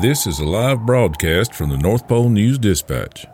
[0.00, 3.26] This is a live broadcast from the North Pole News Dispatch.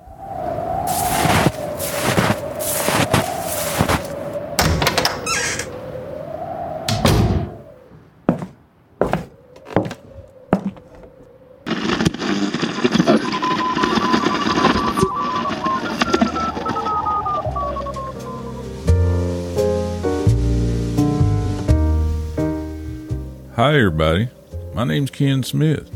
[23.55, 24.28] Hi, everybody.
[24.74, 25.95] My name's Ken Smith,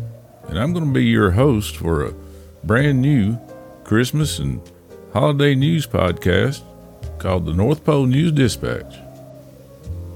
[0.50, 2.14] and I'm going to be your host for a
[2.64, 3.38] brand new
[3.84, 4.60] Christmas and
[5.12, 6.62] holiday news podcast
[7.18, 8.96] called the North Pole News Dispatch.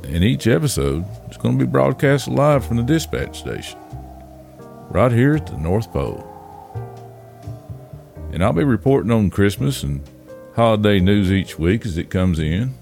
[0.02, 3.78] And each episode is going to be broadcast live from the dispatch station,
[4.90, 6.28] right here at the North Pole.
[8.32, 10.02] And I'll be reporting on Christmas and
[10.56, 12.74] holiday news each week as it comes in.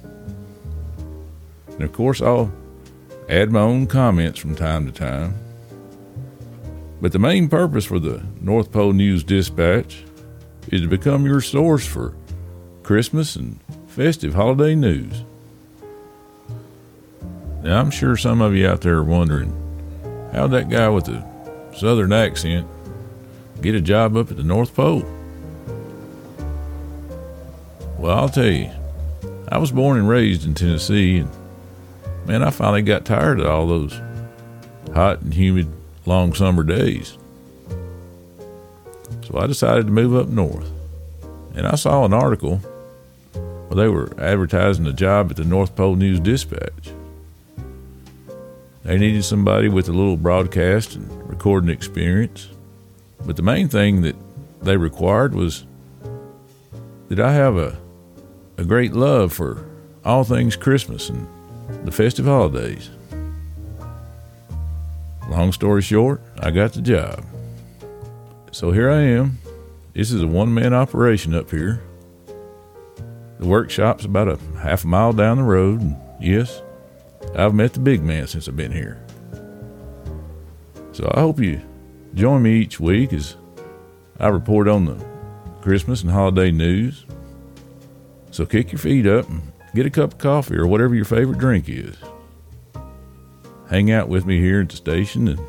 [1.69, 2.51] And of course, I'll
[3.29, 5.35] add my own comments from time to time.
[7.03, 10.05] But the main purpose for the North Pole News Dispatch
[10.69, 12.15] is to become your source for
[12.85, 13.59] Christmas and
[13.89, 15.25] festive holiday news.
[17.65, 19.53] Now, I'm sure some of you out there are wondering
[20.33, 21.25] how that guy with the
[21.77, 22.69] southern accent
[23.61, 25.05] get a job up at the North Pole.
[27.99, 28.71] Well, I'll tell you,
[29.49, 31.31] I was born and raised in Tennessee, and
[32.27, 34.01] man, I finally got tired of all those
[34.95, 35.67] hot and humid
[36.07, 37.17] long summer days.
[39.27, 40.71] So I decided to move up north.
[41.55, 42.57] And I saw an article
[43.69, 46.93] where they were advertising a job at the North Pole News Dispatch.
[48.85, 52.49] They needed somebody with a little broadcast and recording experience.
[53.25, 54.17] But the main thing that
[54.61, 55.65] they required was
[57.09, 57.79] that I have a,
[58.59, 59.65] a great love for
[60.05, 61.29] all things Christmas and
[61.85, 62.91] the festive holidays.
[65.29, 67.25] Long story short, I got the job.
[68.51, 69.39] So here I am.
[69.95, 71.83] This is a one man operation up here.
[73.39, 76.63] The workshop's about a half a mile down the road, yes,
[77.35, 79.05] I've met the big man since I've been here.
[80.93, 81.61] So I hope you
[82.15, 83.37] join me each week as
[84.21, 85.05] I report on the
[85.63, 87.07] Christmas and holiday news.
[88.31, 89.43] So kick your feet up and
[89.75, 91.97] get a cup of coffee or whatever your favorite drink is.
[93.73, 95.41] Hang out with me here at the station, and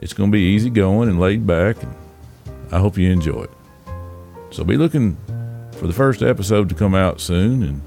[0.00, 1.94] it's going to be easy going and laid back, and
[2.72, 3.50] I hope you enjoy it.
[4.50, 5.16] So be looking
[5.76, 7.80] for the first episode to come out soon, and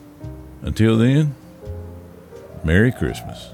[0.61, 1.35] until then,
[2.63, 3.49] Merry Christmas.